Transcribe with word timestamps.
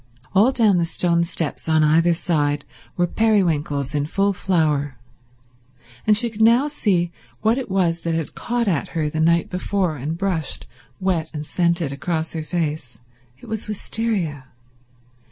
All 0.33 0.51
down 0.51 0.77
the 0.79 0.85
stone 0.87 1.23
steps 1.23 1.69
on 1.69 1.83
either 1.83 2.11
side 2.13 2.65
were 2.97 3.05
periwinkles 3.05 3.93
in 3.93 4.07
full 4.07 4.33
flower, 4.33 4.97
and 6.07 6.17
she 6.17 6.31
could 6.31 6.41
now 6.41 6.67
see 6.67 7.11
what 7.41 7.59
it 7.59 7.69
was 7.69 7.99
that 8.01 8.15
had 8.15 8.33
caught 8.33 8.67
at 8.67 8.87
her 8.97 9.11
the 9.11 9.21
night 9.21 9.51
before 9.51 9.97
and 9.97 10.17
brushed, 10.17 10.65
wet 10.99 11.29
and 11.35 11.45
scented, 11.45 11.91
across 11.91 12.33
her 12.33 12.41
face. 12.41 12.97
It 13.37 13.45
was 13.45 13.67
wistaria. 13.67 14.45